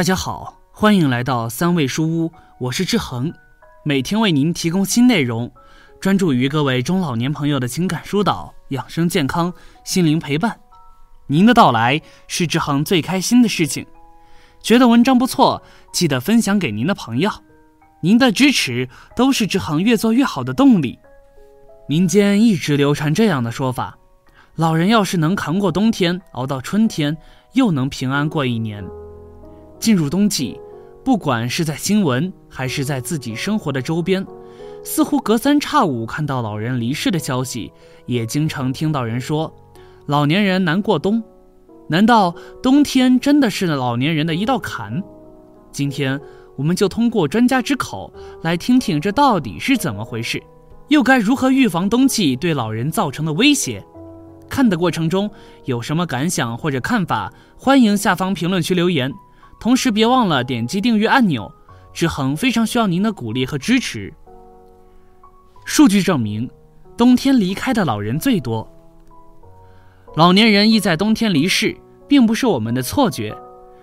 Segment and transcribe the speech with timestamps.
[0.00, 3.30] 大家好，欢迎来到三味书屋，我是志恒，
[3.84, 5.52] 每天为您提供新内容，
[6.00, 9.52] 专注于各位中老年朋友的情感疏导、养生健康、
[9.84, 10.58] 心灵陪伴。
[11.26, 13.86] 您的到来是志恒最开心的事情。
[14.62, 15.62] 觉得文章不错，
[15.92, 17.30] 记得分享给您的朋友。
[18.00, 20.98] 您的支持都是志恒越做越好的动力。
[21.86, 23.98] 民间一直流传这样的说法：
[24.54, 27.18] 老人要是能扛过冬天，熬到春天，
[27.52, 28.82] 又能平安过一年。
[29.80, 30.60] 进入冬季，
[31.02, 34.24] 不管是在新闻还是在自己生活的周边，
[34.84, 37.72] 似乎隔三差五看到老人离世的消息，
[38.04, 39.52] 也经常听到人说，
[40.06, 41.22] 老年人难过冬。
[41.88, 45.02] 难道冬天真的是老年人的一道坎？
[45.72, 46.20] 今天
[46.56, 48.12] 我们就通过专家之口
[48.42, 50.42] 来听听这到底是怎么回事，
[50.88, 53.82] 又该如何预防冬季对老人造成的威胁？
[54.48, 55.30] 看的过程中
[55.64, 59.10] 有什么感想或者看法，欢迎下方评论区留言。
[59.60, 61.52] 同时别忘了点击订阅按钮，
[61.92, 64.12] 志恒非常需要您的鼓励和支持。
[65.66, 66.50] 数据证明，
[66.96, 68.66] 冬天离开的老人最多。
[70.16, 71.76] 老年人易在冬天离世，
[72.08, 73.36] 并不是我们的错觉，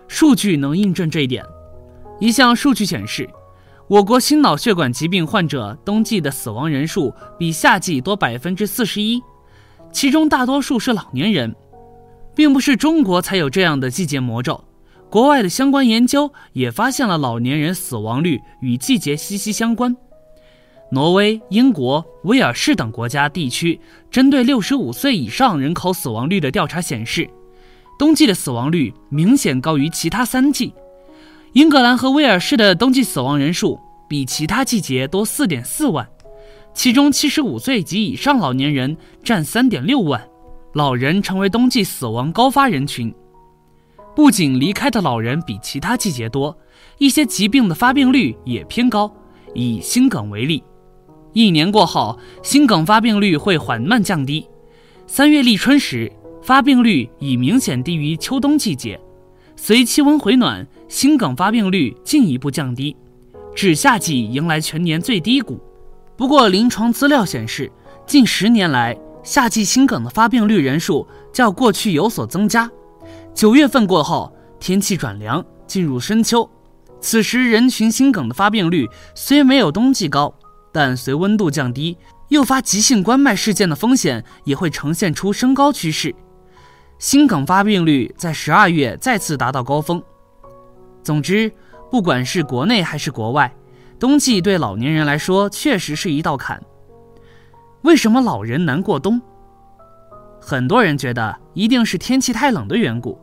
[0.08, 1.45] 数据能印证这一点。
[2.19, 3.30] 一项数据显示，
[3.88, 9.22] 我国心脑血管疾病患者冬季的死亡人数比夏季多百分之四十一，
[9.91, 11.56] 其中大多数是老年人，
[12.36, 14.64] 并不是中国才有这样的季节魔咒。
[15.09, 19.95] 国外的相关研究也发现了老年人死亡率与季节息息相关。
[20.91, 23.80] 挪威、英国、威尔士等国家地区
[24.11, 27.30] 针对六十五岁以上人口死亡率的调查显示，
[27.97, 30.73] 冬季的死亡率明显高于其他三季。
[31.53, 36.08] 英格兰和威尔士的冬季死亡人数比其他季节多四点四万，
[36.73, 40.22] 其中七十五岁及以上老年人占三点六万，
[40.73, 43.13] 老人成为冬季死亡高发人群。
[44.17, 46.57] 不仅离开的老人比其他季节多，
[46.97, 49.16] 一些疾病的发病率也偏高。
[49.53, 50.63] 以心梗为例。
[51.33, 54.50] 一年过后，心梗发病率会缓慢降低。
[55.06, 56.11] 三月立春时，
[56.41, 59.00] 发病率已明显低于秋冬季节。
[59.56, 62.97] 随气温回暖，心梗发病率进一步降低，
[63.53, 65.61] 至夏季迎来全年最低谷。
[66.17, 67.72] 不过，临床资料显示，
[68.07, 72.67] 近十年来，夏季心梗的发病率人数较过去有所增加。
[73.38, 76.50] 九月份过后，天气转凉，进入深秋，
[77.00, 80.34] 此时人群心梗的发病率虽没有冬季高。
[80.72, 81.96] 但随温度降低，
[82.30, 86.16] 诱发急性冠脉事件的风险也会呈现出升高趋势，
[86.98, 90.02] 心梗发病率在十二月再次达到高峰。
[91.04, 91.52] 总之，
[91.92, 93.56] 不管是国内还是国外，
[94.00, 96.59] 冬季对老年人来说确实是一道坎。
[97.84, 99.22] 为什么老人难过冬？
[100.42, 103.19] 很多人觉得一定是天气太冷的缘故，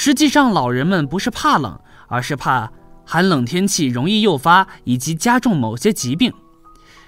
[0.00, 1.76] 实际上老人们不是怕冷，
[2.06, 2.70] 而是怕
[3.04, 6.32] 寒冷天气容易诱发以及加重某些疾病。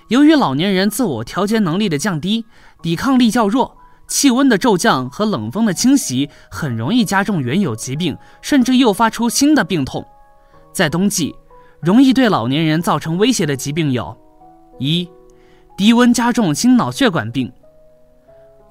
[0.09, 2.47] 由于老年人自我调节能力的降低，
[2.83, 3.77] 抵抗力较弱，
[4.09, 10.05] 气温的骤降和冷风的侵袭很容易加重原有疾病，甚至诱发出新的病痛。
[10.73, 11.33] 在冬季，
[11.81, 14.19] 容易对老年人造成威胁的疾病有：
[14.81, 15.09] 一、
[15.77, 17.53] 低温加重心脑血管病。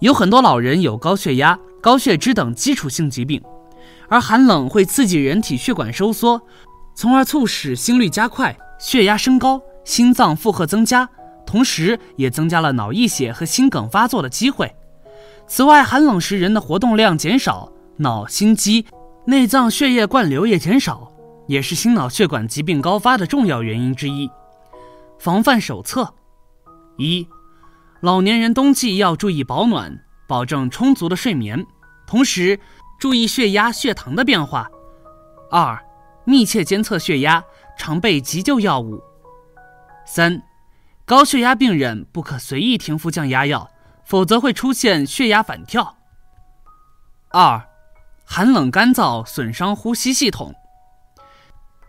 [0.02, 3.42] 有很多老人有高血压、高血脂等基础性疾病，
[4.10, 6.42] 而寒冷会刺激人体血管收缩，
[6.96, 11.08] 从而促使心率加快、血压升高、心脏负荷增加。
[11.46, 14.76] 同时，也增加了脑溢血和心梗发作的机会。
[15.48, 18.86] 此外，寒冷时人的活动量减少，脑、心肌、
[19.26, 21.12] 内脏血液灌流也减少，
[21.48, 24.30] 也是心脑血管疾病高发的重要原因之一。
[25.18, 26.14] 防范手册：
[26.98, 27.28] 一、
[28.02, 31.66] 老年人冬季要注意保暖，保证充足的睡眠，
[32.06, 32.60] 同时
[33.00, 34.70] 注意血压、血糖的变化。
[35.50, 35.84] 二、
[36.26, 37.44] 密切监测血压，
[37.78, 39.02] 常备急救药物。
[40.06, 40.44] 三。
[41.06, 43.68] 高血压病人不可随意停服降压药，
[44.06, 45.98] 否则会出现血压反跳。
[47.30, 47.68] 二，
[48.24, 50.54] 寒冷干燥损伤呼吸系统。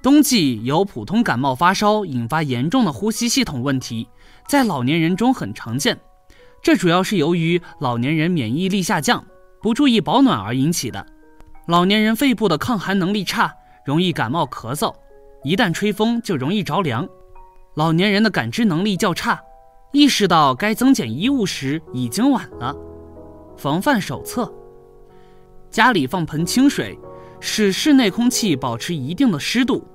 [0.02, 4.08] 冬季由普通感冒发烧引发严重的呼吸系统问题，
[4.48, 6.00] 在老年人中很常见。
[6.62, 9.22] 这主要是由于老年人免疫力下降，
[9.62, 11.06] 不注意保暖而引起的。
[11.66, 13.54] 老年人肺部的抗寒能力差，
[13.84, 14.94] 容易感冒咳嗽，
[15.44, 17.08] 一旦吹风就容易着凉。
[17.76, 19.40] 老年人的感知能力较差，
[19.92, 22.74] 意识到该增减衣物时已经晚了。
[23.56, 24.52] 防范手册：
[25.70, 26.98] 家里放盆清水，
[27.38, 29.86] 使室内空气保持一定的湿度，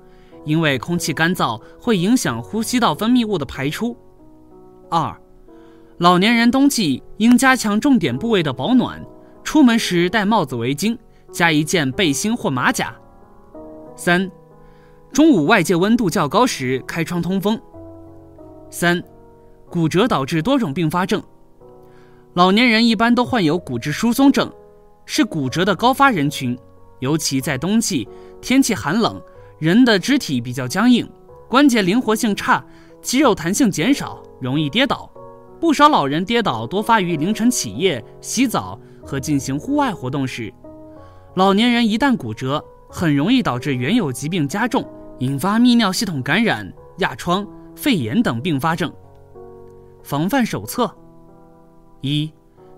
[0.44, 3.96] 因为空气干燥会影响呼吸道分泌物的排出。
[4.88, 5.14] 二，
[5.98, 9.04] 老年人冬季应加强重点部位的保暖，
[9.46, 10.98] 出门时戴帽子、围巾，
[11.30, 12.92] 加一件背心或马甲。
[13.94, 14.28] 三。
[15.12, 17.58] 中午外界温度较高时开窗通风。
[18.70, 19.00] 三、
[19.70, 21.22] 骨折导致多种并发症，
[22.34, 24.52] 老年人一般都患有骨质疏松症，
[25.06, 26.58] 是骨折的高发人群，
[26.98, 28.06] 尤其在冬季
[28.42, 29.22] 天气寒冷，
[29.60, 31.08] 人的肢体比较僵硬，
[31.48, 32.62] 关节灵活性差，
[33.00, 35.08] 肌肉弹性减少，容易跌倒。
[35.60, 40.52] 不少老人跌倒多发于凌晨起夜、洗澡和进行户外活动时。
[41.36, 44.84] 老年人一旦骨折，很容易导致原有疾病加重，
[45.20, 48.92] 引发泌尿系统感染、压疮、肺炎等并发症。
[50.02, 50.92] 防范手册：
[52.00, 52.32] 一、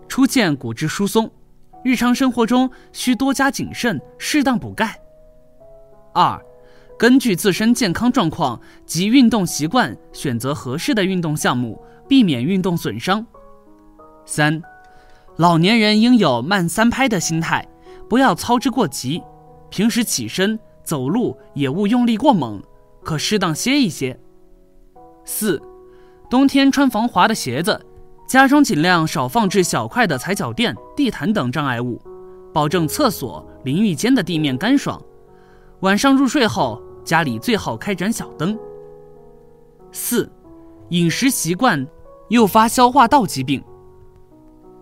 [0.06, 1.30] 出现骨质疏松，
[1.82, 5.00] 日常生活中需多加谨慎，适当补钙。
[6.12, 6.40] 二、
[6.98, 11.82] 根据自身健康状况及运动习惯，选择合适的运动项目。
[12.08, 13.22] 避免运动损伤。
[14.25, 14.62] 三，
[15.38, 17.64] 老年人应有慢三拍的心态，
[18.08, 19.23] 不要操之过急。
[19.70, 22.61] 平时起身走路也勿用力过猛，
[23.05, 24.19] 可适当歇一歇。
[25.25, 25.62] 四，
[26.29, 27.81] 冬天穿防滑的鞋子，
[28.26, 32.02] 家中尽量少放置小块的踩脚垫、地毯等障碍物，
[32.52, 35.00] 保证厕所、淋浴间的地面干爽。
[35.82, 38.58] 晚上入睡后，家里最好开盏小灯。
[39.93, 40.29] 四，
[40.88, 41.87] 饮食习惯。
[42.29, 43.62] 诱发消化道疾病。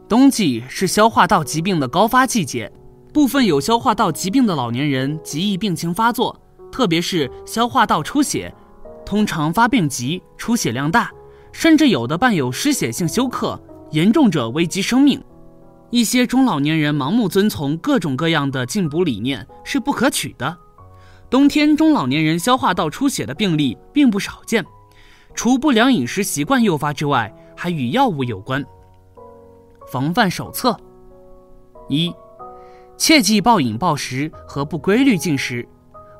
[0.08, 2.70] 冬季是消化道疾病的高发季节，
[3.12, 8.54] 部分有消化道疾病的老年人极易病情发作，特别是消化道出血，
[9.04, 11.10] 通常发病急，出血量大，
[11.50, 13.60] 甚至有的伴有失血性休克，
[13.90, 15.20] 严重者危及生命。
[15.90, 20.56] 一些中老年人盲目遵从各种各样的进补理念是不可取的。
[21.28, 24.64] 冬天中老年人消化道出血的病例并不少见。
[25.34, 28.64] 除不良饮食习惯诱发之外，还与药物有关。
[29.86, 30.76] 防范手册：
[31.88, 32.12] 一、
[32.96, 35.66] 切忌暴饮暴食和不规律进食，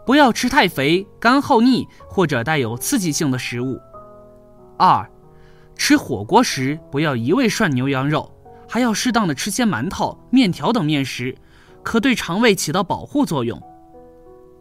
[0.04, 3.78] 不要吃太肥、干厚腻或者带有刺激性的食物。
[4.78, 5.10] 二、
[5.74, 8.30] 吃火锅时不要一味涮牛羊肉，
[8.68, 11.36] 还要适当的吃些馒头、面条等面食，
[11.82, 13.60] 可对肠胃起到保护作用。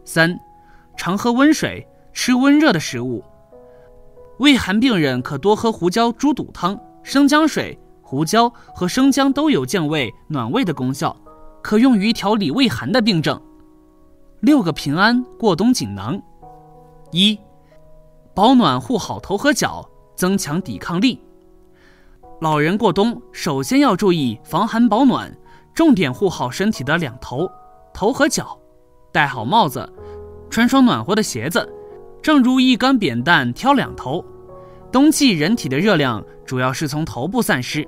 [0.04, 0.40] 三、
[0.98, 3.24] 常喝温水，吃温热的食物。
[4.40, 7.80] 胃寒病人可多喝胡椒猪肚汤、生姜水。
[8.08, 11.18] 胡椒和生姜都有健胃暖胃的功效，
[11.64, 13.42] 可用于调理胃寒的病症。
[14.42, 16.22] 六个平安过冬锦囊：
[17.12, 17.38] 一、
[18.36, 19.84] 保暖护好头和脚，
[20.16, 21.20] 增强抵抗力。
[22.42, 25.36] 老人过冬首先要注意防寒保暖，
[25.74, 27.50] 重点护好身体的两头，
[27.92, 28.56] 头和脚，
[29.12, 29.92] 戴好帽子，
[30.52, 31.68] 穿双暖和的鞋子。
[32.22, 34.24] 正如一杆扁担挑两头，
[34.96, 37.86] 冬季人体的热量主要是从头部散失。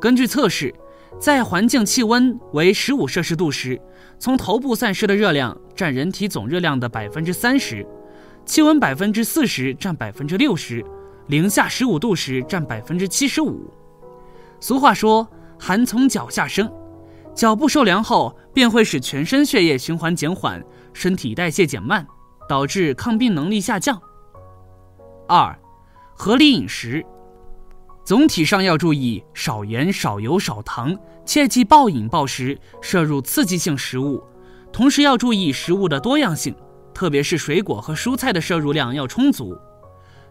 [0.00, 0.74] 根据测试，
[1.16, 3.80] 在环境气温为十五摄氏度时，
[4.18, 7.86] 从头部散失的热量占人体总热量的百分之三十；
[8.44, 10.82] 气温百分之四十占百分之六十；
[11.28, 13.72] 零下十五度时占百分之七十五。
[14.58, 16.68] 俗话说：“寒从脚下生”，
[17.36, 20.60] 脚部受凉后便会使全身血液循环减缓，
[20.92, 22.04] 身体代谢减慢。
[22.48, 23.96] 导致抗病能力下降。
[25.28, 25.56] 二，
[26.24, 27.04] 合理饮食，
[28.04, 34.22] 总体上要注意少盐、少油、少糖，切忌暴饮暴食，摄入刺激性食物。
[34.72, 36.54] 同时要注意食物的多样性，
[36.94, 39.58] 特别是水果和蔬菜的摄入量要充足。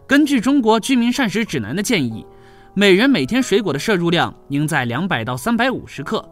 [0.06, 2.24] 根据中国居民膳食指南的建议，
[2.72, 6.26] 每人每天水果的摄入量应在两百到三百五十克，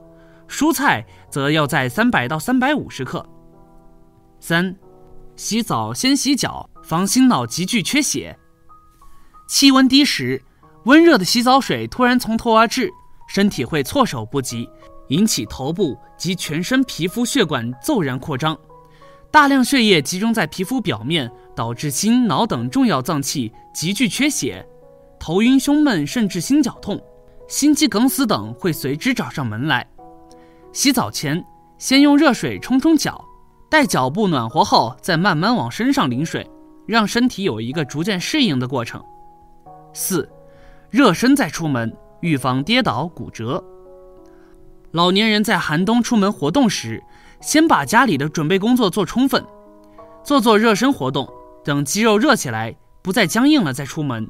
[0.48, 3.22] 蔬菜则要在三百到三百五十克。
[4.40, 4.74] 三。
[5.36, 8.38] 洗澡先洗脚，防心脑急剧缺血。
[9.50, 10.40] 气温低时，
[10.84, 12.88] 温热的洗澡水突然从头而至，
[13.26, 14.70] 身体会措手不及，
[15.08, 18.56] 引起头部及全身皮肤血管骤然扩张，
[19.28, 24.64] 大量血液集中在皮肤表面，导致心脑等重要脏器急剧缺血，
[25.18, 27.02] 头晕胸闷，甚至心绞痛、
[27.48, 29.84] 心肌梗死等会随之找上门来。
[30.72, 31.44] 洗澡前，
[31.76, 33.24] 先用热水冲冲脚。
[33.68, 36.48] 待脚部暖和后，再慢慢往身上淋水，
[36.86, 39.02] 让身体有一个逐渐适应的过程。
[39.92, 40.28] 四，
[40.90, 43.62] 热身再出门，预防跌倒骨折。
[44.92, 47.02] 老年人在寒冬出门活动时，
[47.40, 49.44] 先把家里的准备工作做充分，
[50.24, 51.28] 做做热身活动，
[51.64, 54.28] 等肌肉热起来，不再僵硬了再出门。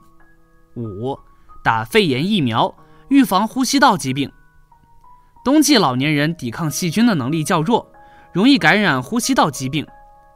[0.76, 1.18] 五，
[1.64, 2.74] 打肺炎疫苗，
[3.08, 4.30] 预防呼吸道疾病。
[5.44, 7.90] 冬季老年人抵抗细菌的能力较弱。
[8.32, 9.84] 容易感染呼吸道疾病，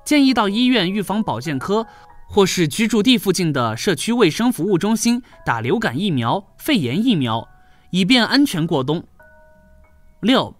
[0.04, 1.86] 建议到医院预防保健科
[2.28, 7.48] 或是居住地附近的社区卫生服务中心打流感疫苗、肺炎疫苗，
[7.90, 9.04] 以便安全过冬。
[10.20, 10.56] 六，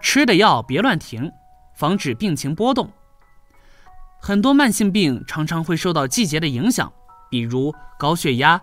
[0.00, 1.30] 吃的药别乱停，
[1.76, 2.90] 防止病情波动。
[4.22, 6.92] 很多慢性病常常会受到季节的影响，
[7.30, 8.62] 比如高血压，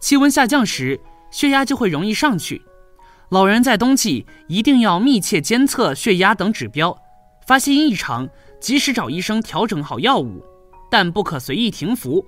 [0.00, 1.00] 气温下降时，
[1.30, 2.62] 血压就会容易上去。
[3.30, 6.96] 老人在冬季一定要密切监测血压等指标，
[7.46, 8.28] 发现异常
[8.60, 10.44] 及时找医生调整好药物，
[10.94, 12.24] 但不可随意停服，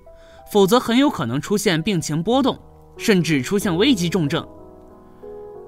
[0.50, 2.58] 否则很有可能出现病情波动，
[2.96, 4.44] 甚至出现危急重症。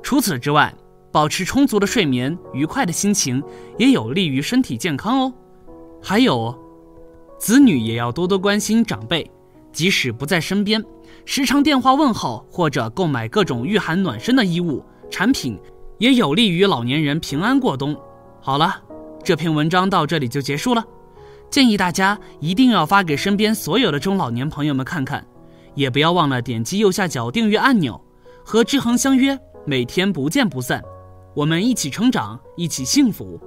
[0.03, 0.75] 除此之外，
[1.13, 3.41] 保持充足的睡眠、愉快的心情
[3.77, 5.33] 也有利于身体健康哦。
[6.03, 6.53] 还有。
[7.39, 9.31] 子女也要多多关心长辈，
[9.73, 10.85] 即使不在身边，
[11.25, 15.57] 时常电话问候或者购买各种御寒暖身的衣物产品，
[15.99, 17.97] 也有利于老年人平安过冬。
[18.41, 18.83] 好了，
[19.23, 20.85] 这篇文章到这里就结束了。
[21.51, 25.27] 建议大家一定要发给身边所有的中老年朋友们看看，
[25.75, 28.01] 也不要忘了点击右下角订阅按钮，
[28.45, 30.83] 和志恒相约，每天不见不散。
[31.35, 33.41] 我们一起成长，一起幸福。